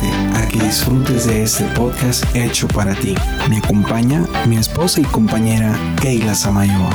invitarte 0.00 0.36
a 0.36 0.48
que 0.48 0.58
disfrutes 0.58 1.26
de 1.26 1.42
este 1.42 1.64
podcast 1.74 2.24
hecho 2.34 2.68
para 2.68 2.94
ti. 2.94 3.14
Me 3.48 3.58
acompaña 3.58 4.26
mi 4.48 4.56
esposa 4.56 5.00
y 5.00 5.04
compañera 5.04 5.76
Keila 6.00 6.34
Samayoa 6.34 6.90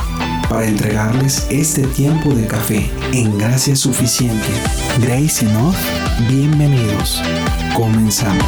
para 0.50 0.68
entregarles 0.68 1.48
este 1.50 1.88
tiempo 1.88 2.34
de 2.34 2.48
café 2.48 2.90
en 3.14 3.38
gracia 3.38 3.76
suficiente. 3.76 4.48
Grace 5.02 5.46
Enough, 5.46 5.76
bienvenidos. 6.30 7.22
Comenzamos. 7.76 8.46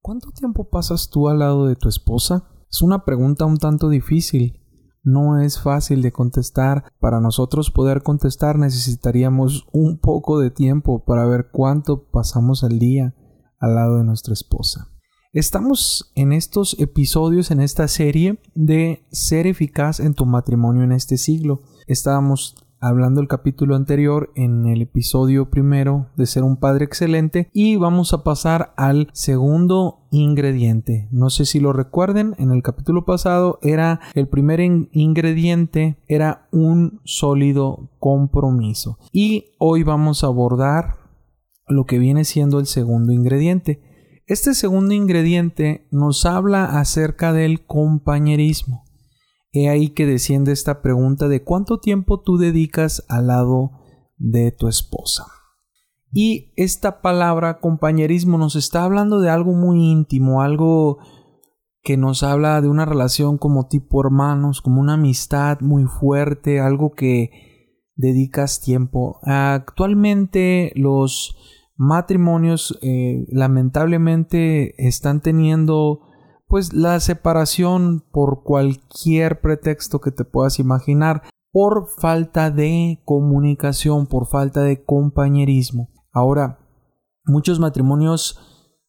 ¿Cuánto 0.00 0.30
tiempo 0.32 0.68
pasas 0.68 1.08
tú 1.10 1.28
al 1.28 1.40
lado 1.40 1.66
de 1.66 1.76
tu 1.76 1.88
esposa? 1.88 2.44
Es 2.70 2.82
una 2.82 3.04
pregunta 3.04 3.46
un 3.46 3.56
tanto 3.56 3.88
difícil. 3.88 4.63
No 5.04 5.38
es 5.38 5.60
fácil 5.60 6.00
de 6.00 6.12
contestar. 6.12 6.84
Para 6.98 7.20
nosotros 7.20 7.70
poder 7.70 8.02
contestar 8.02 8.58
necesitaríamos 8.58 9.66
un 9.70 9.98
poco 9.98 10.40
de 10.40 10.50
tiempo 10.50 11.04
para 11.04 11.26
ver 11.26 11.50
cuánto 11.52 12.04
pasamos 12.10 12.64
al 12.64 12.78
día 12.78 13.14
al 13.60 13.74
lado 13.74 13.98
de 13.98 14.04
nuestra 14.04 14.32
esposa. 14.32 14.88
Estamos 15.34 16.12
en 16.14 16.32
estos 16.32 16.76
episodios, 16.78 17.50
en 17.50 17.60
esta 17.60 17.86
serie 17.88 18.40
de 18.54 19.04
ser 19.10 19.46
eficaz 19.46 20.00
en 20.00 20.14
tu 20.14 20.26
matrimonio 20.26 20.84
en 20.84 20.92
este 20.92 21.18
siglo. 21.18 21.62
Estábamos 21.86 22.54
hablando 22.84 23.22
el 23.22 23.28
capítulo 23.28 23.76
anterior 23.76 24.30
en 24.34 24.66
el 24.66 24.82
episodio 24.82 25.48
primero 25.48 26.08
de 26.16 26.26
ser 26.26 26.42
un 26.42 26.58
padre 26.58 26.84
excelente 26.84 27.48
y 27.54 27.76
vamos 27.76 28.12
a 28.12 28.22
pasar 28.22 28.74
al 28.76 29.08
segundo 29.14 30.06
ingrediente. 30.10 31.08
No 31.10 31.30
sé 31.30 31.46
si 31.46 31.60
lo 31.60 31.72
recuerden, 31.72 32.34
en 32.38 32.50
el 32.50 32.62
capítulo 32.62 33.06
pasado 33.06 33.58
era 33.62 34.00
el 34.14 34.28
primer 34.28 34.60
ingrediente 34.60 35.96
era 36.08 36.46
un 36.52 37.00
sólido 37.04 37.88
compromiso 37.98 38.98
y 39.12 39.54
hoy 39.58 39.82
vamos 39.82 40.22
a 40.22 40.26
abordar 40.26 40.98
lo 41.66 41.86
que 41.86 41.98
viene 41.98 42.24
siendo 42.24 42.58
el 42.58 42.66
segundo 42.66 43.12
ingrediente. 43.12 43.80
Este 44.26 44.54
segundo 44.54 44.92
ingrediente 44.92 45.86
nos 45.90 46.26
habla 46.26 46.78
acerca 46.78 47.32
del 47.32 47.64
compañerismo. 47.64 48.83
He 49.54 49.68
ahí 49.68 49.90
que 49.90 50.04
desciende 50.04 50.50
esta 50.50 50.82
pregunta 50.82 51.28
de 51.28 51.44
cuánto 51.44 51.78
tiempo 51.78 52.20
tú 52.20 52.38
dedicas 52.38 53.04
al 53.08 53.28
lado 53.28 53.70
de 54.18 54.50
tu 54.50 54.66
esposa. 54.66 55.26
Y 56.12 56.52
esta 56.56 57.00
palabra 57.00 57.60
compañerismo 57.60 58.36
nos 58.36 58.56
está 58.56 58.82
hablando 58.82 59.20
de 59.20 59.30
algo 59.30 59.52
muy 59.52 59.92
íntimo, 59.92 60.42
algo 60.42 60.98
que 61.82 61.96
nos 61.96 62.24
habla 62.24 62.60
de 62.60 62.68
una 62.68 62.84
relación 62.84 63.38
como 63.38 63.68
tipo 63.68 64.04
hermanos, 64.04 64.60
como 64.60 64.80
una 64.80 64.94
amistad 64.94 65.60
muy 65.60 65.84
fuerte, 65.84 66.58
algo 66.58 66.92
que 66.92 67.30
dedicas 67.94 68.60
tiempo. 68.60 69.20
Actualmente 69.22 70.72
los 70.74 71.36
matrimonios 71.76 72.76
eh, 72.82 73.24
lamentablemente 73.28 74.74
están 74.84 75.20
teniendo 75.20 76.00
pues 76.54 76.72
la 76.72 77.00
separación 77.00 78.04
por 78.12 78.44
cualquier 78.44 79.40
pretexto 79.40 80.00
que 80.00 80.12
te 80.12 80.24
puedas 80.24 80.60
imaginar, 80.60 81.24
por 81.50 81.88
falta 81.88 82.52
de 82.52 83.02
comunicación, 83.04 84.06
por 84.06 84.28
falta 84.28 84.62
de 84.62 84.84
compañerismo. 84.84 85.88
Ahora, 86.12 86.60
muchos 87.24 87.58
matrimonios 87.58 88.38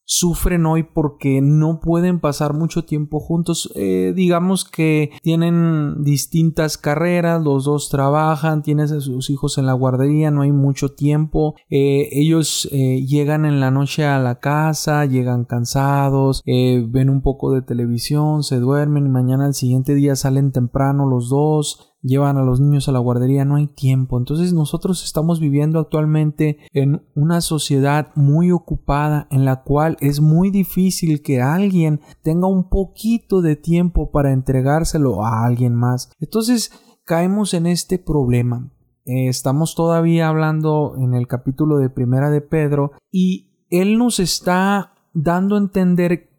sufren 0.06 0.66
hoy 0.66 0.84
porque 0.84 1.42
no 1.42 1.80
pueden 1.80 2.20
pasar 2.20 2.54
mucho 2.54 2.86
tiempo 2.86 3.20
juntos. 3.20 3.72
Eh, 3.76 4.14
digamos 4.16 4.64
que 4.64 5.12
tienen 5.22 6.04
distintas 6.04 6.78
carreras, 6.78 7.44
los 7.44 7.66
dos 7.66 7.90
trabajan, 7.90 8.62
tienen 8.62 8.86
a 8.86 9.02
sus 9.02 9.30
hijos 9.30 9.58
en 9.58 9.66
la 9.66 9.74
guardería, 9.74 10.32
no 10.32 10.44
hay 10.44 10.52
mucho 10.52 10.94
tiempo. 10.94 11.56
Eh, 11.70 12.10
ellos 12.12 12.70
eh, 12.72 13.04
llegan 13.06 13.46
en 13.46 13.60
la 13.60 13.72
noche 13.72 14.06
a 14.06 14.20
la 14.20 14.40
casa, 14.40 15.06
llegan 15.06 15.46
cansados, 15.46 16.44
ven 16.46 17.10
un 17.10 17.22
poco 17.22 17.52
de 17.52 17.62
televisión, 17.62 18.44
se 18.44 18.60
duermen 18.60 19.08
y 19.08 19.10
mañana 19.10 19.46
al 19.46 19.54
siguiente 19.54 19.96
día 19.96 20.16
salen 20.16 20.52
temprano 20.52 21.08
los 21.08 21.30
dos 21.30 21.95
llevan 22.06 22.38
a 22.38 22.44
los 22.44 22.60
niños 22.60 22.88
a 22.88 22.92
la 22.92 23.00
guardería, 23.00 23.46
no 23.46 23.56
hay 23.56 23.68
tiempo. 23.68 24.18
Entonces 24.18 24.54
nosotros 24.54 25.04
estamos 25.04 25.40
viviendo 25.40 25.80
actualmente 25.80 26.60
en 26.72 27.04
una 27.16 27.42
sociedad 27.42 28.12
muy 28.16 28.52
ocupada 28.52 29.28
en 29.32 29.46
la 29.46 29.64
cual 29.64 29.98
es 30.00 30.22
muy 30.22 30.52
difícil 30.52 31.22
que 31.22 31.42
alguien 31.42 32.02
tenga 32.22 32.48
un 32.48 32.70
poquito 32.70 33.42
de 33.42 33.56
tiempo 33.56 34.12
para 34.12 34.32
entregárselo 34.32 35.26
a 35.26 35.46
alguien 35.46 35.76
más. 35.76 36.12
Entonces 36.20 36.72
caemos 37.04 37.54
en 37.54 37.66
este 37.66 37.98
problema. 37.98 38.72
Eh, 39.06 39.28
estamos 39.28 39.76
todavía 39.76 40.28
hablando 40.28 40.96
en 40.98 41.14
el 41.14 41.28
capítulo 41.28 41.78
de 41.78 41.90
Primera 41.90 42.30
de 42.30 42.42
Pedro 42.42 42.92
y 43.12 43.52
él 43.70 43.98
nos 43.98 44.20
está 44.20 44.94
dando 45.14 45.56
a 45.56 45.60
entender 45.60 46.35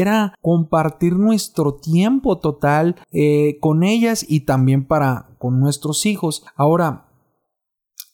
era 0.00 0.34
compartir 0.40 1.16
nuestro 1.16 1.74
tiempo 1.74 2.38
total 2.38 2.96
eh, 3.12 3.58
con 3.60 3.82
ellas 3.82 4.24
y 4.28 4.40
también 4.40 4.86
para 4.86 5.36
con 5.38 5.60
nuestros 5.60 6.06
hijos. 6.06 6.44
Ahora, 6.56 7.08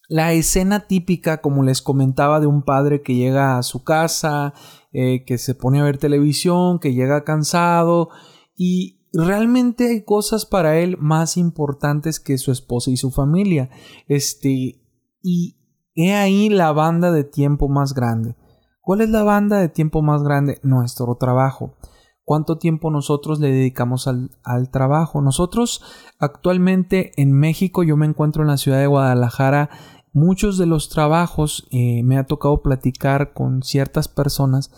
la 0.09 0.33
escena 0.33 0.87
típica, 0.87 1.41
como 1.41 1.63
les 1.63 1.81
comentaba, 1.81 2.41
de 2.41 2.47
un 2.47 2.63
padre 2.63 3.03
que 3.03 3.15
llega 3.15 3.57
a 3.59 3.63
su 3.63 3.85
casa, 3.85 4.53
eh, 4.93 5.25
que 5.25 5.39
se 5.39 5.55
pone 5.55 5.81
a 5.81 5.85
ver 5.85 5.99
televisión, 5.99 6.79
que 6.79 6.93
llega 6.93 7.25
cansado 7.25 8.11
y 8.57 9.01
realmente 9.13 9.89
hay 9.89 10.05
cosas 10.05 10.45
para 10.45 10.79
él 10.79 10.97
más 10.99 11.37
importantes 11.37 12.21
que 12.21 12.37
su 12.37 12.53
esposa 12.53 12.91
y 12.91 12.97
su 12.97 13.11
familia. 13.11 13.71
Este, 14.07 14.83
y 15.23 15.57
he 15.95 16.15
ahí 16.15 16.49
la 16.49 16.73
banda 16.73 17.11
de 17.11 17.25
tiempo 17.25 17.69
más 17.69 17.95
grande. 17.95 18.37
¿Cuál 18.85 19.01
es 19.01 19.09
la 19.09 19.23
banda 19.23 19.61
de 19.61 19.71
tiempo 19.71 20.03
más 20.03 20.23
grande? 20.23 20.61
Nuestro 20.63 21.15
trabajo. 21.15 21.75
¿Cuánto 22.23 22.59
tiempo 22.59 22.91
nosotros 22.91 23.41
le 23.41 23.51
dedicamos 23.51 24.07
al, 24.07 24.71
trabajo? 24.71 25.23
Nosotros 25.23 25.83
actualmente 26.19 27.13
en 27.17 27.33
México, 27.33 27.83
yo 27.83 27.97
me 27.97 28.05
encuentro 28.05 28.43
en 28.43 28.49
la 28.49 28.59
ciudad 28.59 28.81
de 28.81 28.87
Guadalajara, 28.87 29.71
muchos 30.13 30.59
de 30.59 30.67
los 30.67 30.91
trabajos 30.91 31.67
eh, 31.71 32.03
me 32.03 32.19
ha 32.19 32.27
tocado 32.27 32.63
platicar 32.63 33.33
con 33.33 33.63
ciertas 33.63 34.09
personas 34.09 34.71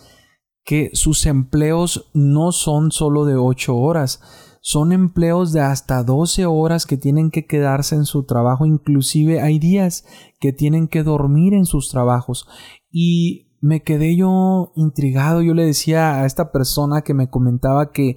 que 0.65 0.91
sus 0.93 1.27
empleos 1.27 2.11
no 2.15 2.53
son 2.53 2.93
solo 2.93 3.25
de 3.25 3.37
8 3.37 3.77
horas, 3.77 4.21
son 4.61 4.93
empleos 4.93 5.53
de 5.53 5.61
hasta 5.61 6.03
12 6.05 6.47
horas 6.47 6.87
que 6.87 6.97
tienen 6.97 7.31
que 7.31 7.47
quedarse 7.47 7.95
en 7.97 8.05
su 8.05 8.25
trabajo, 8.25 8.67
inclusive 8.67 9.41
hay 9.41 9.59
días 9.59 10.05
que 10.41 10.53
tienen 10.53 10.89
que 10.89 11.05
dormir 11.05 11.55
en 11.55 11.67
sus 11.67 11.89
trabajos 11.89 12.49
y 12.91 13.46
me 13.67 13.83
quedé 13.83 14.17
yo 14.17 14.73
intrigado. 14.77 15.43
Yo 15.43 15.55
le 15.55 15.67
decía 15.67 16.21
a 16.21 16.27
esta 16.27 16.53
persona 16.53 17.03
que 17.03 17.15
me 17.15 17.29
comentaba 17.29 17.91
que 17.91 18.17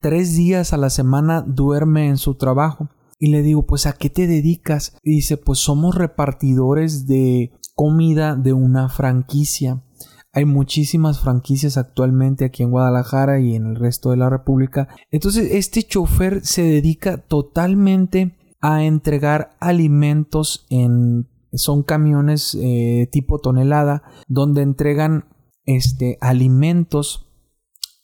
tres 0.00 0.36
días 0.36 0.72
a 0.72 0.76
la 0.76 0.90
semana 0.90 1.42
duerme 1.42 2.08
en 2.08 2.16
su 2.16 2.34
trabajo. 2.34 2.90
Y 3.18 3.28
le 3.28 3.42
digo, 3.42 3.66
pues 3.66 3.86
¿a 3.86 3.92
qué 3.92 4.10
te 4.10 4.26
dedicas? 4.26 4.96
Y 5.02 5.16
dice, 5.16 5.36
pues 5.36 5.60
somos 5.60 5.94
repartidores 5.94 7.06
de 7.06 7.52
comida 7.76 8.34
de 8.34 8.52
una 8.52 8.88
franquicia. 8.88 9.84
Hay 10.32 10.44
muchísimas 10.44 11.20
franquicias 11.20 11.76
actualmente 11.76 12.44
aquí 12.44 12.64
en 12.64 12.70
Guadalajara 12.70 13.38
y 13.38 13.54
en 13.54 13.66
el 13.66 13.76
resto 13.76 14.10
de 14.10 14.16
la 14.16 14.28
República. 14.28 14.88
Entonces 15.10 15.52
este 15.52 15.84
chofer 15.84 16.44
se 16.44 16.62
dedica 16.62 17.18
totalmente 17.18 18.36
a 18.60 18.84
entregar 18.84 19.56
alimentos 19.60 20.66
en 20.70 21.28
son 21.52 21.82
camiones 21.82 22.56
eh, 22.60 23.08
tipo 23.12 23.38
tonelada 23.38 24.02
donde 24.28 24.62
entregan 24.62 25.28
este 25.64 26.18
alimentos 26.20 27.28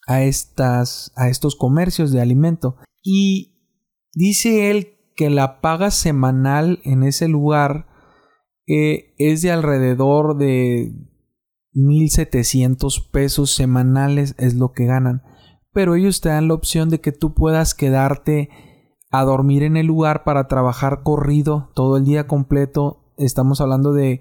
a 0.07 0.23
estas 0.23 1.13
a 1.17 1.29
estos 1.29 1.57
comercios 1.57 2.13
de 2.13 2.21
alimento. 2.21 2.77
Y 3.03 3.55
dice 4.15 4.71
él 4.71 4.95
que 5.17 5.31
la 5.31 5.61
paga 5.61 5.91
semanal 5.91 6.81
en 6.85 7.03
ese 7.03 7.29
lugar 7.29 7.87
eh, 8.67 9.15
es 9.19 9.43
de 9.43 9.51
alrededor 9.51 10.37
de 10.37 10.93
1700 11.73 13.09
pesos 13.13 13.51
semanales 13.55 14.35
es 14.39 14.55
lo 14.55 14.73
que 14.73 14.87
ganan. 14.87 15.23
Pero 15.73 15.95
ellos 15.95 16.21
te 16.21 16.29
dan 16.29 16.49
la 16.49 16.55
opción 16.55 16.89
de 16.91 17.01
que 17.01 17.13
tú 17.13 17.35
puedas 17.35 17.75
quedarte 17.75 18.51
a 19.11 19.25
dormir 19.25 19.63
en 19.63 19.77
el 19.77 19.87
lugar 19.87 20.25
para 20.25 20.49
trabajar 20.49 21.03
corrido 21.03 21.71
todo 21.75 21.97
el 21.97 22.05
día 22.05 22.27
completo 22.27 23.08
estamos 23.19 23.61
hablando 23.61 23.93
de 23.93 24.21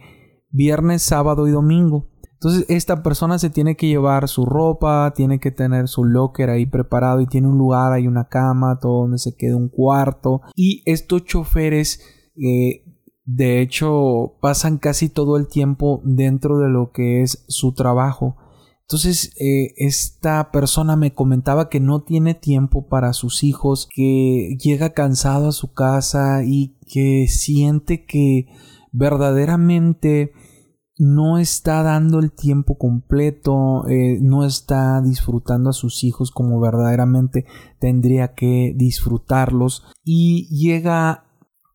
viernes, 0.50 1.02
sábado 1.02 1.48
y 1.48 1.52
domingo. 1.52 2.10
Entonces 2.34 2.66
esta 2.70 3.02
persona 3.02 3.40
se 3.40 3.50
tiene 3.50 3.76
que 3.76 3.88
llevar 3.88 4.28
su 4.28 4.46
ropa, 4.46 5.12
tiene 5.16 5.40
que 5.40 5.50
tener 5.50 5.88
su 5.88 6.04
locker 6.04 6.52
ahí 6.52 6.68
preparado 6.68 7.20
y 7.20 7.26
tiene 7.26 7.48
un 7.48 7.58
lugar, 7.58 7.94
hay 7.94 8.08
una 8.08 8.28
cama, 8.28 8.78
todo 8.80 9.02
donde 9.02 9.18
se 9.18 9.36
queda 9.36 9.56
un 9.56 9.70
cuarto. 9.70 10.42
Y 10.56 10.84
estos 10.86 11.26
choferes, 11.26 12.00
eh, 12.36 12.84
de 13.26 13.62
hecho, 13.62 14.38
pasan 14.40 14.78
casi 14.78 15.10
todo 15.10 15.38
el 15.38 15.48
tiempo 15.48 16.02
dentro 16.04 16.60
de 16.60 16.70
lo 16.70 16.92
que 16.92 17.24
es 17.24 17.44
su 17.48 17.74
trabajo. 17.74 18.36
Entonces, 18.82 19.34
eh, 19.42 19.74
esta 19.76 20.52
persona 20.52 20.96
me 20.96 21.14
comentaba 21.14 21.70
que 21.70 21.80
no 21.80 22.04
tiene 22.04 22.36
tiempo 22.36 22.88
para 22.88 23.14
sus 23.14 23.44
hijos, 23.44 23.90
que 23.94 24.56
llega 24.64 24.94
cansado 24.94 25.50
a 25.50 25.52
su 25.52 25.74
casa 25.74 26.44
y 26.46 26.78
que 26.88 27.28
siente 27.28 28.06
que 28.06 28.46
verdaderamente 28.92 30.32
no 31.00 31.38
está 31.38 31.84
dando 31.84 32.20
el 32.20 32.32
tiempo 32.32 32.78
completo, 32.78 33.88
eh, 33.88 34.18
no 34.22 34.46
está 34.46 35.02
disfrutando 35.02 35.70
a 35.70 35.74
sus 35.74 36.04
hijos 36.04 36.32
como 36.32 36.60
verdaderamente 36.60 37.46
tendría 37.80 38.34
que 38.34 38.74
disfrutarlos 38.76 39.84
y 40.04 40.48
llega 40.50 41.26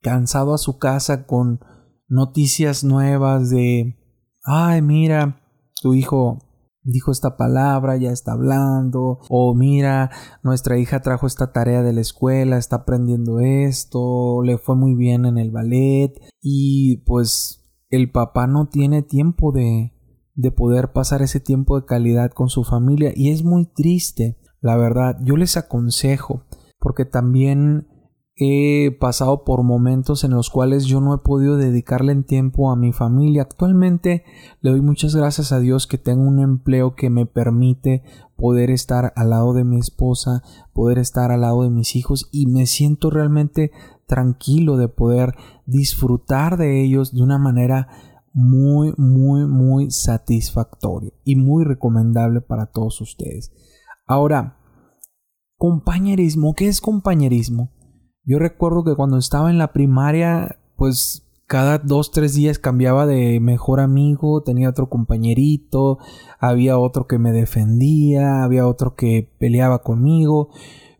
cansado 0.02 0.54
a 0.54 0.58
su 0.58 0.78
casa 0.78 1.26
con 1.26 1.60
noticias 2.08 2.82
nuevas 2.82 3.48
de, 3.50 3.96
ay, 4.44 4.82
mira, 4.82 5.40
tu 5.80 5.94
hijo 5.94 6.38
dijo 6.82 7.12
esta 7.12 7.36
palabra, 7.36 7.96
ya 7.96 8.10
está 8.10 8.32
hablando, 8.32 9.18
o 9.28 9.54
mira, 9.54 10.10
nuestra 10.42 10.78
hija 10.78 11.00
trajo 11.00 11.26
esta 11.26 11.52
tarea 11.52 11.82
de 11.82 11.92
la 11.92 12.00
escuela, 12.00 12.58
está 12.58 12.76
aprendiendo 12.76 13.40
esto, 13.40 14.42
le 14.42 14.58
fue 14.58 14.76
muy 14.76 14.94
bien 14.94 15.24
en 15.26 15.38
el 15.38 15.50
ballet 15.50 16.12
y 16.40 16.98
pues 17.06 17.60
el 17.90 18.10
papá 18.10 18.46
no 18.46 18.68
tiene 18.68 19.02
tiempo 19.02 19.52
de 19.52 19.92
de 20.34 20.50
poder 20.50 20.92
pasar 20.92 21.22
ese 21.22 21.40
tiempo 21.40 21.78
de 21.78 21.86
calidad 21.86 22.30
con 22.30 22.48
su 22.48 22.64
familia 22.64 23.12
y 23.14 23.30
es 23.30 23.44
muy 23.44 23.66
triste, 23.66 24.38
la 24.60 24.76
verdad. 24.76 25.16
Yo 25.22 25.36
les 25.36 25.56
aconsejo 25.56 26.44
porque 26.78 27.04
también 27.04 27.88
he 28.34 28.96
pasado 28.98 29.44
por 29.44 29.62
momentos 29.62 30.24
en 30.24 30.30
los 30.30 30.48
cuales 30.48 30.84
yo 30.84 31.00
no 31.00 31.14
he 31.14 31.18
podido 31.18 31.56
dedicarle 31.56 32.14
tiempo 32.22 32.70
a 32.70 32.76
mi 32.76 32.92
familia. 32.92 33.42
Actualmente 33.42 34.24
le 34.60 34.70
doy 34.70 34.80
muchas 34.80 35.14
gracias 35.14 35.52
a 35.52 35.60
Dios 35.60 35.86
que 35.86 35.98
tengo 35.98 36.22
un 36.22 36.40
empleo 36.40 36.94
que 36.94 37.10
me 37.10 37.26
permite 37.26 38.02
poder 38.36 38.70
estar 38.70 39.12
al 39.16 39.30
lado 39.30 39.52
de 39.52 39.64
mi 39.64 39.78
esposa, 39.78 40.42
poder 40.72 40.98
estar 40.98 41.30
al 41.30 41.42
lado 41.42 41.62
de 41.62 41.70
mis 41.70 41.94
hijos 41.94 42.28
y 42.32 42.46
me 42.46 42.66
siento 42.66 43.10
realmente 43.10 43.70
tranquilo 44.06 44.76
de 44.76 44.88
poder 44.88 45.34
disfrutar 45.66 46.56
de 46.56 46.82
ellos 46.82 47.14
de 47.14 47.22
una 47.22 47.38
manera 47.38 47.88
muy, 48.32 48.94
muy, 48.96 49.46
muy 49.46 49.90
satisfactoria 49.90 51.12
y 51.24 51.36
muy 51.36 51.64
recomendable 51.64 52.40
para 52.40 52.66
todos 52.66 53.00
ustedes. 53.00 53.52
Ahora, 54.06 54.58
compañerismo, 55.56 56.54
¿qué 56.54 56.68
es 56.68 56.80
compañerismo? 56.80 57.70
Yo 58.24 58.38
recuerdo 58.38 58.84
que 58.84 58.94
cuando 58.94 59.18
estaba 59.18 59.50
en 59.50 59.58
la 59.58 59.72
primaria, 59.72 60.58
pues 60.76 61.26
cada 61.46 61.78
dos, 61.78 62.12
tres 62.12 62.34
días 62.34 62.58
cambiaba 62.58 63.04
de 63.06 63.40
mejor 63.40 63.80
amigo, 63.80 64.42
tenía 64.42 64.70
otro 64.70 64.88
compañerito, 64.88 65.98
había 66.38 66.78
otro 66.78 67.06
que 67.06 67.18
me 67.18 67.32
defendía, 67.32 68.42
había 68.44 68.66
otro 68.66 68.94
que 68.94 69.28
peleaba 69.38 69.82
conmigo, 69.82 70.50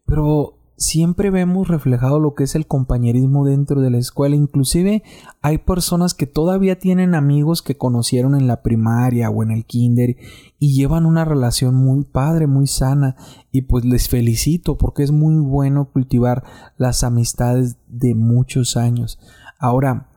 pero 0.04 0.58
siempre 0.82 1.30
vemos 1.30 1.68
reflejado 1.68 2.18
lo 2.18 2.34
que 2.34 2.44
es 2.44 2.54
el 2.54 2.66
compañerismo 2.66 3.46
dentro 3.46 3.80
de 3.80 3.90
la 3.90 3.98
escuela. 3.98 4.36
Inclusive 4.36 5.02
hay 5.40 5.58
personas 5.58 6.14
que 6.14 6.26
todavía 6.26 6.78
tienen 6.78 7.14
amigos 7.14 7.62
que 7.62 7.76
conocieron 7.76 8.34
en 8.34 8.46
la 8.46 8.62
primaria 8.62 9.30
o 9.30 9.42
en 9.42 9.52
el 9.52 9.64
kinder 9.64 10.16
y 10.58 10.74
llevan 10.74 11.06
una 11.06 11.24
relación 11.24 11.74
muy 11.74 12.04
padre, 12.04 12.46
muy 12.46 12.66
sana. 12.66 13.16
Y 13.50 13.62
pues 13.62 13.84
les 13.84 14.08
felicito 14.08 14.76
porque 14.76 15.04
es 15.04 15.12
muy 15.12 15.36
bueno 15.40 15.90
cultivar 15.92 16.44
las 16.76 17.04
amistades 17.04 17.78
de 17.86 18.14
muchos 18.14 18.76
años. 18.76 19.18
Ahora, 19.58 20.10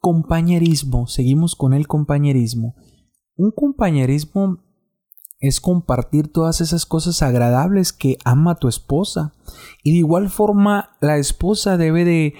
compañerismo, 0.00 1.06
seguimos 1.06 1.54
con 1.54 1.72
el 1.72 1.86
compañerismo. 1.86 2.74
Un 3.36 3.52
compañerismo 3.52 4.58
es 5.40 5.60
compartir 5.60 6.32
todas 6.32 6.60
esas 6.60 6.84
cosas 6.84 7.22
agradables 7.22 7.92
que 7.92 8.18
ama 8.24 8.56
tu 8.56 8.68
esposa. 8.68 9.32
Y 9.82 9.92
de 9.92 9.98
igual 9.98 10.30
forma, 10.30 10.90
la 11.00 11.16
esposa 11.18 11.76
debe 11.76 12.04
de 12.04 12.34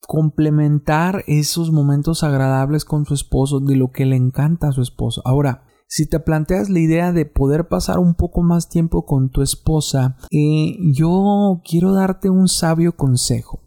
complementar 0.00 1.24
esos 1.26 1.70
momentos 1.70 2.24
agradables 2.24 2.84
con 2.84 3.04
su 3.04 3.14
esposo, 3.14 3.60
de 3.60 3.76
lo 3.76 3.92
que 3.92 4.06
le 4.06 4.16
encanta 4.16 4.68
a 4.68 4.72
su 4.72 4.82
esposo. 4.82 5.22
Ahora, 5.24 5.64
si 5.86 6.06
te 6.06 6.20
planteas 6.20 6.70
la 6.70 6.80
idea 6.80 7.12
de 7.12 7.26
poder 7.26 7.68
pasar 7.68 7.98
un 7.98 8.14
poco 8.14 8.42
más 8.42 8.68
tiempo 8.68 9.04
con 9.04 9.30
tu 9.30 9.42
esposa, 9.42 10.16
eh, 10.30 10.76
yo 10.92 11.60
quiero 11.68 11.92
darte 11.92 12.30
un 12.30 12.48
sabio 12.48 12.96
consejo. 12.96 13.60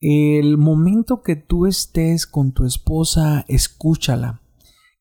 El 0.00 0.58
momento 0.58 1.22
que 1.22 1.36
tú 1.36 1.66
estés 1.66 2.26
con 2.26 2.52
tu 2.52 2.66
esposa, 2.66 3.44
escúchala 3.48 4.43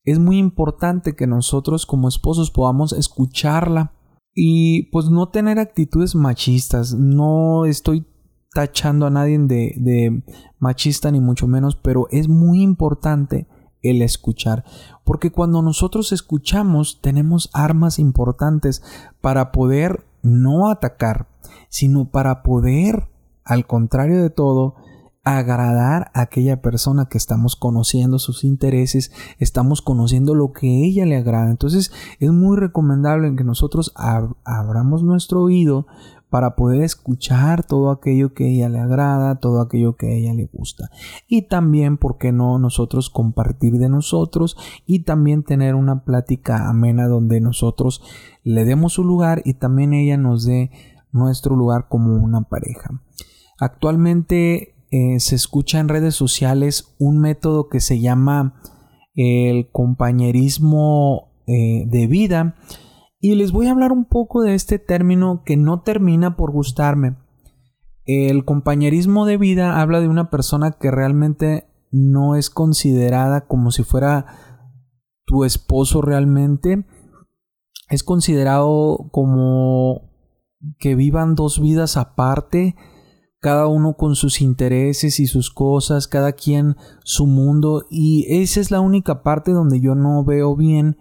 es 0.04 0.20
muy 0.20 0.38
importante 0.38 1.16
que 1.16 1.28
nosotros 1.28 1.86
como 1.86 2.08
esposos 2.08 2.52
podamos 2.52 2.94
escucharla 2.94 3.94
y 4.36 4.90
pues 4.92 5.10
no 5.10 5.30
tener 5.30 5.60
actitudes 5.60 6.16
machistas. 6.16 6.94
No 6.94 7.66
estoy 7.66 8.06
tachando 8.54 9.06
a 9.06 9.10
nadie 9.10 9.38
de, 9.40 10.24
machista 10.60 11.12
ni 11.12 11.20
mucho 11.20 11.48
menos, 11.48 11.76
pero 11.76 12.08
es 12.12 12.28
muy 12.28 12.62
importante 12.62 13.48
el 13.82 14.02
escuchar. 14.02 14.64
Porque 15.04 15.32
cuando 15.32 15.62
nosotros 15.62 16.12
escuchamos 16.12 17.02
tenemos 17.02 17.50
armas 17.54 18.00
importantes 18.00 18.84
para 19.22 19.52
poder 19.52 20.06
no 20.22 20.70
atacar, 20.70 21.28
sino 21.70 22.10
para 22.10 22.44
poder, 22.44 23.10
al 23.44 23.68
contrario 23.68 24.22
de 24.22 24.30
todo, 24.30 24.76
agradar 25.24 26.12
a 26.14 26.22
aquella 26.22 26.62
persona 26.62 27.06
que 27.06 27.18
estamos 27.18 27.56
conociendo 27.56 28.20
sus 28.20 28.44
intereses, 28.44 29.12
estamos 29.40 29.82
conociendo 29.82 30.36
lo 30.36 30.52
que 30.52 30.86
ella 30.86 31.06
le 31.06 31.16
agrada. 31.16 31.50
Entonces 31.50 31.92
es 32.20 32.32
muy 32.32 32.58
recomendable 32.58 33.36
que 33.36 33.44
nosotros 33.44 33.94
abramos 33.96 35.04
nuestro 35.04 35.42
oído 35.44 35.88
para 36.30 36.56
poder 36.56 36.82
escuchar 36.82 37.64
todo 37.64 37.92
aquello 37.92 38.34
que 38.34 38.50
ella 38.50 38.68
le 38.68 38.80
agrada, 38.80 39.36
todo 39.36 39.62
aquello 39.62 39.96
que 39.96 40.08
a 40.08 40.14
ella 40.14 40.34
le 40.34 40.50
gusta. 40.52 40.90
Y 41.28 41.44
también, 41.44 41.98
¿por 41.98 42.18
qué 42.18 42.32
no 42.32 42.58
nosotros 42.58 43.12
compartir 43.12 43.74
de 43.74 43.88
nosotros 43.88 44.58
y 44.88 45.04
también 45.04 45.44
tener 45.44 45.76
una 45.76 46.04
plática 46.04 46.68
amena 46.68 47.08
donde 47.08 47.40
nosotros 47.40 48.02
le 48.44 48.66
demos 48.66 48.94
su 48.94 49.04
lugar 49.04 49.44
y 49.46 49.54
también 49.54 49.94
ella 49.94 50.18
nos 50.18 50.44
dé 50.46 50.72
nuestro 51.14 51.56
lugar 51.56 51.88
como 51.88 52.16
una 52.16 52.42
pareja. 52.42 53.00
Actualmente 53.60 54.73
eh, 54.96 55.20
se 55.20 55.34
escucha 55.34 55.80
en 55.80 55.90
redes 55.90 56.14
sociales 56.14 56.94
un 57.00 57.18
método 57.18 57.68
que 57.68 57.80
se 57.80 58.00
llama 58.00 58.62
el 59.16 59.72
compañerismo 59.72 61.32
eh, 61.48 61.86
de 61.88 62.06
vida 62.06 62.54
y 63.20 63.34
les 63.34 63.52
voy 63.52 63.66
a 63.66 63.72
hablar 63.72 63.92
un 63.92 64.06
poco 64.06 64.44
de 64.44 64.54
este 64.54 64.78
término 64.78 65.42
que 65.48 65.58
no 65.58 65.82
termina 65.82 66.38
por 66.38 66.52
gustarme. 66.52 67.16
El 68.06 68.46
compañerismo 68.46 69.26
de 69.26 69.38
vida 69.38 69.82
habla 69.82 70.00
de 70.00 70.08
una 70.08 70.30
persona 70.30 70.74
que 70.74 70.92
realmente 70.92 71.66
no 71.90 72.36
es 72.36 72.52
considerada 72.52 73.48
como 73.48 73.72
si 73.72 73.82
fuera 73.84 74.28
tu 75.26 75.44
esposo 75.44 76.04
realmente. 76.04 76.86
Es 77.90 78.04
considerado 78.04 79.10
como 79.12 80.12
que 80.78 80.94
vivan 80.94 81.34
dos 81.34 81.60
vidas 81.60 81.98
aparte 81.98 82.76
cada 83.44 83.68
uno 83.68 83.98
con 83.98 84.16
sus 84.16 84.40
intereses 84.40 85.20
y 85.20 85.28
sus 85.28 85.52
cosas, 85.52 86.08
cada 86.08 86.32
quien 86.32 86.78
su 87.04 87.28
mundo 87.28 87.86
y 87.90 88.26
esa 88.30 88.62
es 88.62 88.72
la 88.72 88.80
única 88.80 89.22
parte 89.22 89.52
donde 89.52 89.82
yo 89.82 89.96
no 89.96 90.24
veo 90.24 90.56
bien 90.56 90.96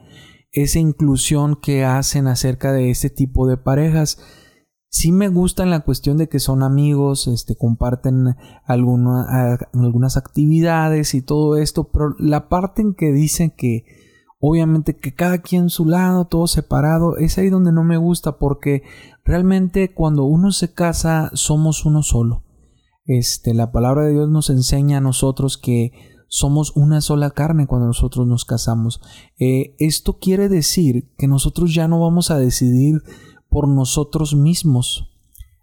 esa 0.51 0.81
inclusión 0.81 1.55
que 1.55 1.85
hacen 1.85 2.27
acerca 2.27 2.73
de 2.73 2.91
este 2.91 3.11
tipo 3.11 3.47
de 3.47 3.59
parejas. 3.59 4.19
Sí 4.91 5.13
me 5.13 5.29
gusta 5.29 5.63
en 5.63 5.71
la 5.71 5.85
cuestión 5.85 6.17
de 6.19 6.29
que 6.29 6.41
son 6.41 6.65
amigos, 6.65 7.29
este, 7.29 7.55
comparten 7.55 8.35
algunas 8.67 10.17
actividades 10.17 11.15
y 11.15 11.23
todo 11.23 11.57
esto, 11.57 11.93
pero 11.93 12.17
la 12.19 12.49
parte 12.49 12.83
en 12.83 12.95
que 12.95 13.13
dicen 13.13 13.53
que 13.57 13.85
obviamente 14.45 14.97
que 14.97 15.15
cada 15.15 15.39
quien 15.39 15.71
su 15.71 15.87
lado, 15.87 16.25
todo 16.25 16.49
separado, 16.49 17.17
es 17.17 17.39
ahí 17.39 17.49
donde 17.49 17.71
no 17.71 17.85
me 17.85 17.97
gusta 17.97 18.39
porque 18.39 18.83
realmente 19.25 19.95
cuando 19.95 20.25
uno 20.25 20.51
se 20.51 20.75
casa 20.75 21.31
somos 21.33 21.87
uno 21.87 22.03
solo. 22.03 22.43
Este, 23.05 23.55
la 23.55 23.71
palabra 23.71 24.03
de 24.03 24.15
Dios 24.15 24.29
nos 24.29 24.51
enseña 24.51 24.99
a 24.99 25.01
nosotros 25.01 25.59
que 25.59 25.93
somos 26.27 26.73
una 26.75 27.01
sola 27.01 27.31
carne 27.31 27.69
cuando 27.69 27.87
nosotros 27.87 28.27
nos 28.27 28.45
casamos. 28.45 29.01
Eh, 29.39 29.77
esto 29.79 30.19
quiere 30.19 30.49
decir 30.49 31.13
que 31.17 31.29
nosotros 31.29 31.73
ya 31.73 31.87
no 31.87 32.01
vamos 32.01 32.33
a 32.33 32.39
decidir 32.39 33.01
por 33.49 33.69
nosotros 33.69 34.35
mismos, 34.35 35.09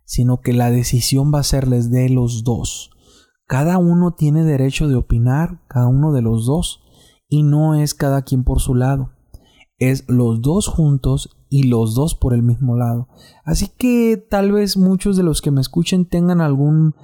sino 0.05 0.39
que 0.39 0.53
la 0.53 0.71
decisión 0.71 1.33
va 1.33 1.39
a 1.39 1.43
serles 1.43 1.91
de 1.91 2.07
los 2.07 2.45
dos. 2.45 2.91
Cada 3.45 3.77
uno 3.77 4.13
tiene 4.13 4.45
derecho 4.45 4.88
de 4.88 4.95
opinar, 4.95 5.59
cada 5.67 5.88
uno 5.88 6.13
de 6.13 6.21
los 6.21 6.45
dos 6.45 6.81
y 7.29 7.43
no 7.43 7.75
es 7.75 7.93
cada 7.93 8.24
quien 8.24 8.43
por 8.43 8.59
su 8.59 8.75
lado. 8.75 9.12
Es 9.77 10.03
los 10.09 10.41
dos 10.41 10.67
juntos 10.67 11.38
y 11.50 11.63
los 11.63 11.95
dos 11.95 12.15
por 12.15 12.33
el 12.33 12.43
mismo 12.43 12.75
lado. 12.75 13.07
Así 13.45 13.69
que 13.77 14.17
tal 14.17 14.51
vez 14.51 14.75
muchos 14.75 15.15
de 15.15 15.24
los 15.24 15.41
que 15.41 15.51
me 15.51 15.62
escuchen 15.62 16.05
tengan 16.05 16.41
algún 16.41 16.95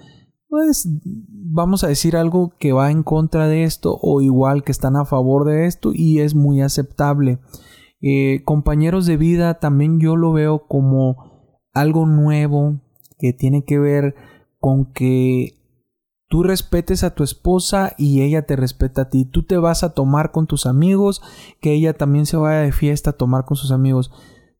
pues 0.47 0.87
vamos 1.27 1.83
a 1.83 1.87
decir 1.87 2.15
algo 2.15 2.53
que 2.57 2.71
va 2.71 2.89
en 2.89 3.03
contra 3.03 3.47
de 3.47 3.63
esto 3.65 3.97
o 4.01 4.21
igual 4.21 4.63
que 4.63 4.71
están 4.71 4.95
a 4.95 5.03
favor 5.03 5.45
de 5.45 5.65
esto 5.65 5.91
y 5.93 6.19
es 6.19 6.33
muy 6.33 6.61
aceptable. 6.61 7.39
Eh, 8.01 8.41
compañeros 8.45 9.05
de 9.05 9.17
vida 9.17 9.59
también 9.59 9.99
yo 9.99 10.15
lo 10.15 10.31
veo 10.31 10.65
como 10.67 11.59
algo 11.73 12.05
nuevo 12.05 12.79
que 13.19 13.33
tiene 13.33 13.65
que 13.65 13.79
ver 13.79 14.15
con 14.59 14.93
que 14.93 15.55
tú 16.27 16.43
respetes 16.43 17.03
a 17.03 17.13
tu 17.13 17.23
esposa 17.23 17.93
y 17.97 18.21
ella 18.21 18.45
te 18.45 18.55
respeta 18.55 19.03
a 19.03 19.09
ti. 19.09 19.25
Tú 19.25 19.43
te 19.43 19.57
vas 19.57 19.83
a 19.83 19.93
tomar 19.93 20.31
con 20.31 20.47
tus 20.47 20.65
amigos, 20.65 21.21
que 21.61 21.73
ella 21.73 21.93
también 21.93 22.25
se 22.25 22.37
vaya 22.37 22.61
de 22.61 22.71
fiesta 22.71 23.11
a 23.11 23.17
tomar 23.17 23.45
con 23.45 23.57
sus 23.57 23.71
amigos. 23.71 24.11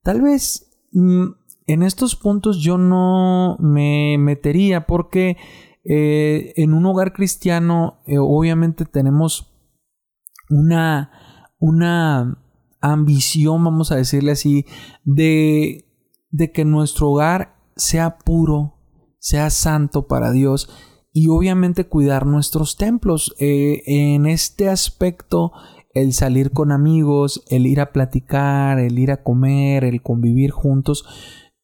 Tal 0.03 0.21
vez 0.21 0.71
mm, 0.91 1.25
en 1.67 1.83
estos 1.83 2.15
puntos 2.15 2.59
yo 2.59 2.77
no 2.77 3.57
me 3.59 4.17
metería 4.19 4.85
porque 4.85 5.37
eh, 5.83 6.53
en 6.57 6.73
un 6.73 6.85
hogar 6.85 7.13
cristiano 7.13 8.01
eh, 8.05 8.17
obviamente 8.19 8.85
tenemos 8.85 9.51
una, 10.49 11.51
una 11.59 12.37
ambición, 12.81 13.63
vamos 13.63 13.91
a 13.91 13.95
decirle 13.95 14.31
así, 14.31 14.65
de, 15.03 15.85
de 16.29 16.51
que 16.51 16.65
nuestro 16.65 17.09
hogar 17.09 17.55
sea 17.75 18.19
puro, 18.19 18.75
sea 19.19 19.49
santo 19.49 20.07
para 20.07 20.31
Dios 20.31 20.69
y 21.17 21.29
obviamente 21.29 21.87
cuidar 21.87 22.25
nuestros 22.25 22.75
templos. 22.75 23.33
Eh, 23.39 23.83
en 23.85 24.25
este 24.25 24.67
aspecto, 24.67 25.53
el 25.93 26.11
salir 26.11 26.51
con 26.51 26.73
amigos, 26.73 27.41
el 27.49 27.67
ir 27.67 27.79
a 27.79 27.93
platicar, 27.93 28.79
el 28.79 28.99
ir 28.99 29.11
a 29.11 29.23
comer, 29.23 29.85
el 29.85 30.01
convivir 30.01 30.51
juntos, 30.51 31.05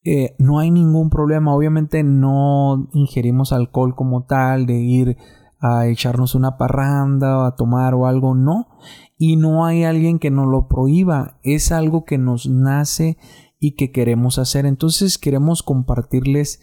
eh, 0.05 0.36
no 0.39 0.60
hay 0.60 0.72
ningún 0.72 1.10
problema. 1.10 1.53
Obviamente 1.53 2.01
no 2.01 2.88
ingerimos 2.93 3.51
alcohol 3.51 3.93
como 3.93 4.24
tal, 4.24 4.67
de 4.67 4.79
ir 4.79 5.17
a 5.60 5.86
echarnos 5.86 6.34
una 6.34 6.58
parranda 6.58 7.46
a 7.46 7.55
tomar 7.58 7.93
o 7.93 8.08
algo, 8.08 8.36
no. 8.36 8.70
Y 9.17 9.36
no 9.36 9.65
hay 9.65 9.84
alguien 9.84 10.17
que 10.17 10.31
nos 10.31 10.48
lo 10.48 10.70
prohíba. 10.70 11.39
Es 11.43 11.74
algo 11.74 12.05
que 12.05 12.17
nos 12.17 12.48
nace 12.48 13.17
y 13.60 13.75
que 13.75 13.91
queremos 13.91 14.39
hacer. 14.39 14.65
Entonces 14.65 15.17
queremos 15.17 15.62
compartirles 15.62 16.62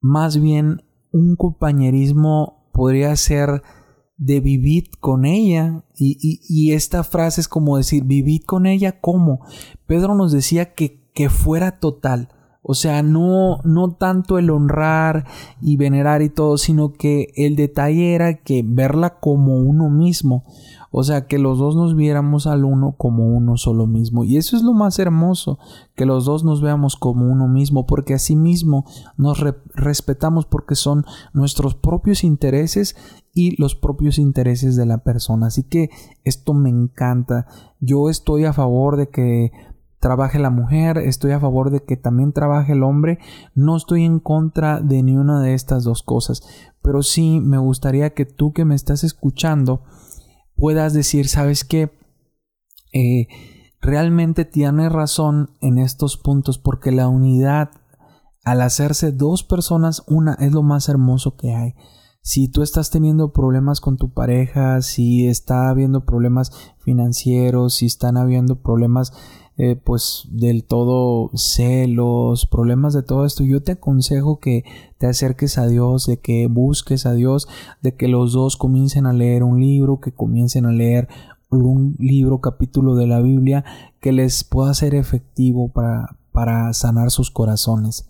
más 0.00 0.40
bien 0.40 0.82
un 1.12 1.36
compañerismo 1.36 2.68
podría 2.72 3.14
ser 3.16 3.62
de 4.16 4.40
vivir 4.40 4.90
con 5.00 5.24
ella. 5.24 5.84
Y, 5.94 6.72
esta 6.72 7.04
frase 7.04 7.40
es 7.40 7.48
como 7.48 7.76
decir, 7.76 8.04
vivid 8.04 8.42
con 8.42 8.66
ella, 8.66 9.00
¿cómo? 9.00 9.40
Pedro 9.86 10.14
nos 10.14 10.32
decía 10.32 10.74
que, 10.74 11.08
que 11.14 11.30
fuera 11.30 11.78
total. 11.78 12.28
O 12.70 12.74
sea, 12.74 13.02
no, 13.02 13.60
no 13.64 13.92
tanto 13.92 14.36
el 14.36 14.50
honrar 14.50 15.24
y 15.62 15.78
venerar 15.78 16.20
y 16.20 16.28
todo, 16.28 16.58
sino 16.58 16.92
que 16.92 17.32
el 17.34 17.56
detalle 17.56 18.14
era 18.14 18.42
que 18.42 18.62
verla 18.62 19.20
como 19.20 19.56
uno 19.56 19.88
mismo. 19.88 20.44
O 20.90 21.02
sea, 21.02 21.26
que 21.26 21.38
los 21.38 21.56
dos 21.56 21.76
nos 21.76 21.96
viéramos 21.96 22.46
al 22.46 22.66
uno 22.66 22.94
como 22.98 23.26
uno 23.26 23.56
solo 23.56 23.86
mismo. 23.86 24.22
Y 24.22 24.36
eso 24.36 24.54
es 24.54 24.62
lo 24.62 24.74
más 24.74 24.98
hermoso, 24.98 25.58
que 25.94 26.04
los 26.04 26.26
dos 26.26 26.44
nos 26.44 26.60
veamos 26.60 26.96
como 26.96 27.32
uno 27.32 27.48
mismo, 27.48 27.86
porque 27.86 28.12
así 28.12 28.36
mismo 28.36 28.84
nos 29.16 29.42
respetamos 29.74 30.44
porque 30.44 30.74
son 30.74 31.06
nuestros 31.32 31.74
propios 31.74 32.22
intereses 32.22 32.96
y 33.32 33.58
los 33.58 33.76
propios 33.76 34.18
intereses 34.18 34.76
de 34.76 34.84
la 34.84 34.98
persona. 34.98 35.46
Así 35.46 35.62
que 35.62 35.88
esto 36.24 36.52
me 36.52 36.68
encanta. 36.68 37.46
Yo 37.80 38.10
estoy 38.10 38.44
a 38.44 38.52
favor 38.52 38.98
de 38.98 39.08
que 39.08 39.52
trabaje 40.00 40.38
la 40.38 40.50
mujer, 40.50 40.98
estoy 40.98 41.32
a 41.32 41.40
favor 41.40 41.70
de 41.70 41.84
que 41.84 41.96
también 41.96 42.32
trabaje 42.32 42.72
el 42.72 42.82
hombre, 42.82 43.18
no 43.54 43.76
estoy 43.76 44.04
en 44.04 44.20
contra 44.20 44.80
de 44.80 45.02
ni 45.02 45.16
una 45.16 45.40
de 45.40 45.54
estas 45.54 45.84
dos 45.84 46.02
cosas, 46.02 46.42
pero 46.82 47.02
sí 47.02 47.40
me 47.40 47.58
gustaría 47.58 48.14
que 48.14 48.24
tú 48.24 48.52
que 48.52 48.64
me 48.64 48.74
estás 48.74 49.04
escuchando, 49.04 49.82
puedas 50.56 50.92
decir, 50.92 51.28
¿sabes 51.28 51.64
qué? 51.64 51.90
Eh, 52.92 53.28
realmente 53.80 54.44
tiene 54.44 54.88
razón 54.88 55.50
en 55.60 55.78
estos 55.78 56.16
puntos 56.16 56.58
porque 56.58 56.92
la 56.92 57.08
unidad, 57.08 57.70
al 58.44 58.62
hacerse 58.62 59.12
dos 59.12 59.42
personas, 59.42 60.02
una 60.06 60.34
es 60.34 60.52
lo 60.52 60.62
más 60.62 60.88
hermoso 60.88 61.36
que 61.36 61.54
hay. 61.54 61.74
Si 62.22 62.48
tú 62.48 62.62
estás 62.62 62.90
teniendo 62.90 63.32
problemas 63.32 63.80
con 63.80 63.96
tu 63.96 64.12
pareja, 64.12 64.82
si 64.82 65.26
está 65.28 65.70
habiendo 65.70 66.04
problemas 66.04 66.52
financieros, 66.78 67.76
si 67.76 67.86
están 67.86 68.16
habiendo 68.16 68.60
problemas 68.60 69.12
eh, 69.60 69.74
pues 69.74 70.28
del 70.30 70.64
todo 70.64 71.30
celos, 71.34 72.46
problemas 72.46 72.94
de 72.94 73.02
todo 73.02 73.26
esto, 73.26 73.42
yo 73.42 73.60
te 73.60 73.72
aconsejo 73.72 74.38
que 74.38 74.62
te 74.98 75.08
acerques 75.08 75.58
a 75.58 75.66
Dios, 75.66 76.06
de 76.06 76.20
que 76.20 76.46
busques 76.46 77.06
a 77.06 77.12
Dios, 77.12 77.48
de 77.82 77.96
que 77.96 78.06
los 78.06 78.32
dos 78.32 78.56
comiencen 78.56 79.06
a 79.06 79.12
leer 79.12 79.42
un 79.42 79.60
libro, 79.60 79.98
que 79.98 80.12
comiencen 80.12 80.64
a 80.64 80.70
leer 80.70 81.08
un 81.50 81.96
libro, 81.98 82.40
capítulo 82.40 82.94
de 82.94 83.08
la 83.08 83.20
Biblia 83.20 83.64
que 84.00 84.12
les 84.12 84.44
pueda 84.44 84.72
ser 84.74 84.94
efectivo 84.94 85.72
para, 85.72 86.20
para 86.30 86.72
sanar 86.72 87.10
sus 87.10 87.32
corazones. 87.32 88.08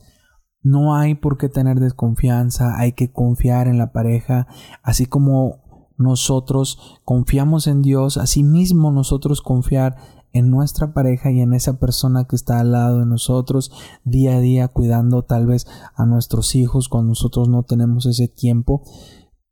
No 0.63 0.97
hay 0.97 1.15
por 1.15 1.39
qué 1.39 1.49
tener 1.49 1.81
desconfianza, 1.81 2.79
hay 2.79 2.93
que 2.93 3.11
confiar 3.11 3.69
en 3.69 3.79
la 3.79 3.93
pareja, 3.93 4.49
así 4.83 5.07
como 5.07 5.63
nosotros 5.97 7.01
confiamos 7.05 7.67
en 7.67 7.81
Dios, 7.81 8.19
así 8.19 8.43
mismo 8.43 8.93
nosotros 8.93 9.41
confiar 9.41 9.97
en 10.39 10.51
nuestra 10.51 10.93
pareja 10.93 11.31
y 11.31 11.41
en 11.41 11.53
esa 11.53 11.79
persona 11.79 12.25
que 12.25 12.37
está 12.37 12.61
al 12.61 12.73
lado 12.73 13.01
de 13.01 13.07
nosotros 13.07 13.71
día 14.05 14.37
a 14.37 14.41
día 14.41 14.69
cuidando 14.69 15.23
tal 15.23 15.47
vez 15.47 15.67
a 15.95 16.07
nuestros 16.07 16.55
hijos 16.55 16.89
cuando 16.89 17.11
nosotros 17.11 17.49
no 17.49 17.63
tenemos 17.65 18.07
ese 18.07 18.29
tiempo. 18.29 18.83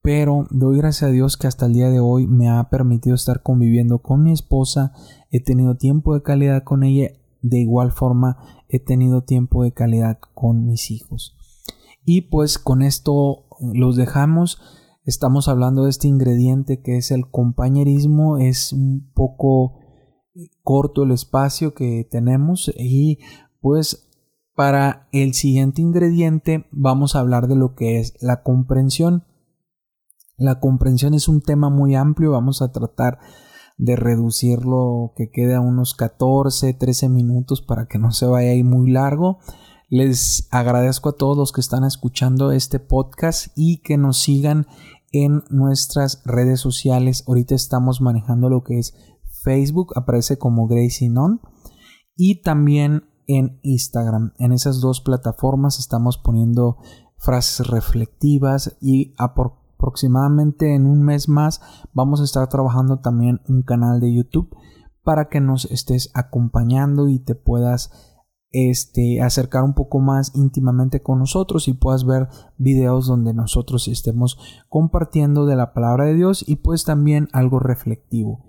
Pero 0.02 0.46
doy 0.50 0.78
gracias 0.78 1.10
a 1.10 1.12
Dios 1.12 1.36
que 1.36 1.48
hasta 1.48 1.66
el 1.66 1.72
día 1.72 1.90
de 1.90 1.98
hoy 1.98 2.28
me 2.28 2.48
ha 2.48 2.70
permitido 2.70 3.16
estar 3.16 3.42
conviviendo 3.42 3.98
con 3.98 4.22
mi 4.22 4.32
esposa. 4.32 4.92
He 5.30 5.42
tenido 5.42 5.76
tiempo 5.76 6.14
de 6.14 6.22
calidad 6.22 6.62
con 6.62 6.84
ella. 6.84 7.10
De 7.42 7.58
igual 7.58 7.90
forma 7.92 8.38
he 8.68 8.78
tenido 8.78 9.24
tiempo 9.24 9.64
de 9.64 9.72
calidad 9.72 10.18
con 10.34 10.64
mis 10.66 10.92
hijos. 10.92 11.36
Y 12.04 12.22
pues 12.22 12.58
con 12.58 12.82
esto 12.82 13.46
los 13.60 13.96
dejamos. 13.96 14.60
Estamos 15.04 15.48
hablando 15.48 15.84
de 15.84 15.90
este 15.90 16.06
ingrediente 16.06 16.80
que 16.82 16.98
es 16.98 17.10
el 17.10 17.28
compañerismo. 17.28 18.38
Es 18.38 18.72
un 18.72 19.10
poco 19.12 19.80
corto 20.62 21.04
el 21.04 21.12
espacio 21.12 21.74
que 21.74 22.06
tenemos 22.10 22.70
y 22.76 23.18
pues 23.60 24.08
para 24.54 25.08
el 25.12 25.34
siguiente 25.34 25.82
ingrediente 25.82 26.66
vamos 26.70 27.14
a 27.14 27.20
hablar 27.20 27.46
de 27.46 27.56
lo 27.56 27.74
que 27.74 27.98
es 27.98 28.14
la 28.20 28.42
comprensión. 28.42 29.24
La 30.38 30.60
comprensión 30.60 31.14
es 31.14 31.28
un 31.28 31.42
tema 31.42 31.70
muy 31.70 31.94
amplio, 31.94 32.32
vamos 32.32 32.62
a 32.62 32.72
tratar 32.72 33.18
de 33.78 33.96
reducirlo 33.96 35.12
que 35.16 35.30
quede 35.30 35.54
a 35.54 35.60
unos 35.60 35.94
14, 35.94 36.72
13 36.72 37.08
minutos 37.08 37.60
para 37.60 37.86
que 37.86 37.98
no 37.98 38.12
se 38.12 38.26
vaya 38.26 38.50
ahí 38.50 38.62
muy 38.62 38.90
largo. 38.90 39.38
Les 39.88 40.48
agradezco 40.50 41.10
a 41.10 41.16
todos 41.16 41.36
los 41.36 41.52
que 41.52 41.60
están 41.60 41.84
escuchando 41.84 42.50
este 42.50 42.80
podcast 42.80 43.48
y 43.54 43.78
que 43.78 43.98
nos 43.98 44.18
sigan 44.18 44.66
en 45.12 45.44
nuestras 45.50 46.22
redes 46.24 46.60
sociales. 46.60 47.24
Ahorita 47.26 47.54
estamos 47.54 48.00
manejando 48.00 48.48
lo 48.48 48.64
que 48.64 48.78
es 48.78 48.94
Facebook 49.46 49.92
aparece 49.94 50.38
como 50.38 50.66
Gracie 50.66 51.08
Non 51.08 51.40
y 52.16 52.42
también 52.42 53.04
en 53.28 53.60
Instagram. 53.62 54.32
En 54.38 54.50
esas 54.50 54.80
dos 54.80 55.00
plataformas 55.00 55.78
estamos 55.78 56.18
poniendo 56.18 56.78
frases 57.16 57.68
reflectivas 57.68 58.76
y 58.80 59.14
aproximadamente 59.18 60.74
en 60.74 60.86
un 60.86 61.02
mes 61.04 61.28
más 61.28 61.60
vamos 61.92 62.20
a 62.20 62.24
estar 62.24 62.48
trabajando 62.48 62.98
también 62.98 63.40
un 63.46 63.62
canal 63.62 64.00
de 64.00 64.12
YouTube 64.12 64.50
para 65.04 65.28
que 65.28 65.40
nos 65.40 65.66
estés 65.66 66.10
acompañando 66.14 67.08
y 67.08 67.20
te 67.20 67.36
puedas 67.36 67.92
este, 68.50 69.20
acercar 69.22 69.62
un 69.62 69.74
poco 69.74 70.00
más 70.00 70.32
íntimamente 70.34 71.04
con 71.04 71.20
nosotros 71.20 71.68
y 71.68 71.74
puedas 71.74 72.04
ver 72.04 72.26
videos 72.58 73.06
donde 73.06 73.32
nosotros 73.32 73.86
estemos 73.86 74.38
compartiendo 74.68 75.46
de 75.46 75.54
la 75.54 75.72
palabra 75.72 76.06
de 76.06 76.14
Dios 76.14 76.44
y 76.48 76.56
pues 76.56 76.82
también 76.82 77.28
algo 77.32 77.60
reflectivo. 77.60 78.45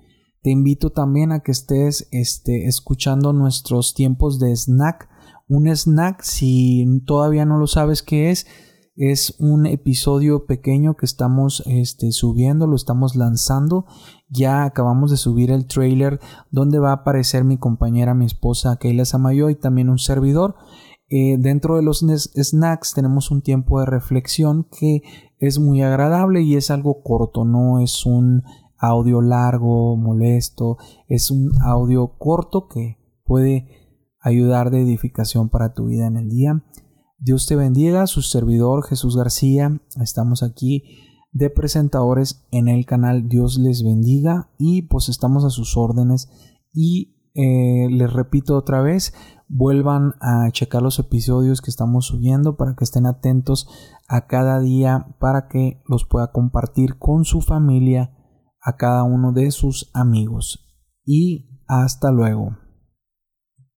Te 0.48 0.51
invito 0.51 0.92
también 0.92 1.34
a 1.34 1.42
que 1.42 1.51
estés 1.51 2.08
este, 2.12 2.68
escuchando 2.68 3.34
nuestros 3.34 3.94
tiempos 3.94 4.39
de 4.39 4.56
snack. 4.56 5.10
Un 5.50 5.68
snack, 5.68 6.22
si 6.22 6.86
todavía 7.06 7.44
no 7.44 7.58
lo 7.58 7.68
sabes 7.68 8.01
qué 8.01 8.30
es, 8.30 8.48
es 8.96 9.36
un 9.39 9.66
episodio 9.66 10.46
pequeño 10.46 10.96
que 10.96 11.06
estamos 11.06 11.63
este, 11.66 12.13
subiendo, 12.13 12.66
lo 12.66 12.77
estamos 12.77 13.18
lanzando. 13.18 13.88
Ya 14.30 14.63
acabamos 14.63 15.12
de 15.12 15.18
subir 15.18 15.51
el 15.51 15.68
trailer 15.68 16.22
donde 16.50 16.80
va 16.80 16.92
a 16.92 17.00
aparecer 17.01 17.44
mi 17.44 17.58
compañera, 17.58 18.13
mi 18.13 18.24
esposa 18.24 18.77
Keila 18.77 19.04
Samayo 19.04 19.50
y 19.50 19.56
también 19.56 19.89
un 19.89 20.00
servidor. 20.00 20.56
Eh, 21.10 21.36
dentro 21.38 21.75
de 21.75 21.82
los 21.82 22.00
snacks 22.00 22.94
tenemos 22.94 23.32
un 23.32 23.42
tiempo 23.42 23.82
de 23.82 23.86
reflexión 23.86 24.66
que 24.80 25.01
es 25.39 25.60
muy 25.60 25.82
agradable 25.82 26.42
y 26.42 26.56
es 26.56 26.72
algo 26.72 27.04
corto, 27.04 27.44
no 27.44 27.82
es 27.82 28.06
un 28.06 28.44
audio 28.80 29.22
largo, 29.22 29.96
molesto, 29.96 30.78
es 31.08 31.32
un 31.32 31.52
audio 31.62 32.18
corto 32.18 32.68
que 32.68 32.98
puede 33.24 33.68
ayudar 34.20 34.72
de 34.72 34.82
edificación 34.82 35.50
para 35.50 35.74
tu 35.74 35.88
vida 35.88 36.08
en 36.08 36.18
el 36.18 36.30
día. 36.30 36.64
Dios 37.20 37.48
te 37.48 37.56
bendiga, 37.56 38.08
su 38.08 38.22
servidor 38.22 38.86
Jesús 38.86 39.18
García, 39.18 39.82
estamos 40.02 40.44
aquí 40.44 40.84
de 41.32 41.50
presentadores 41.50 42.48
en 42.52 42.68
el 42.68 42.86
canal. 42.86 43.30
Dios 43.30 43.58
les 43.58 43.84
bendiga 43.84 44.50
y 44.58 44.84
pues 44.84 45.10
estamos 45.10 45.46
a 45.46 45.50
sus 45.50 45.78
órdenes. 45.78 46.30
Y 46.74 47.16
eh, 47.36 47.88
les 47.92 48.12
repito 48.12 48.58
otra 48.58 48.82
vez, 48.82 49.14
vuelvan 49.48 50.16
a 50.20 50.50
checar 50.52 50.82
los 50.82 50.98
episodios 51.00 51.62
que 51.62 51.70
estamos 51.70 52.08
subiendo 52.08 52.58
para 52.58 52.76
que 52.76 52.84
estén 52.84 53.06
atentos 53.06 53.68
a 54.08 54.26
cada 54.28 54.60
día 54.60 55.16
para 55.20 55.48
que 55.48 55.82
los 55.88 56.06
pueda 56.06 56.32
compartir 56.32 56.98
con 56.98 57.26
su 57.26 57.42
familia, 57.42 58.17
a 58.68 58.76
cada 58.76 59.04
uno 59.04 59.32
de 59.32 59.50
sus 59.52 59.90
amigos. 59.94 60.60
Y 61.06 61.62
hasta 61.70 62.12
luego. 62.12 62.58